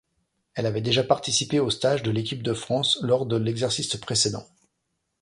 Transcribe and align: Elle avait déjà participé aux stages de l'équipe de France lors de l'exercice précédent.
Elle 0.55 0.65
avait 0.65 0.81
déjà 0.81 1.03
participé 1.03 1.59
aux 1.59 1.69
stages 1.69 2.01
de 2.01 2.09
l'équipe 2.09 2.41
de 2.41 2.55
France 2.55 2.97
lors 3.03 3.27
de 3.27 3.37
l'exercice 3.37 3.95
précédent. 3.97 4.47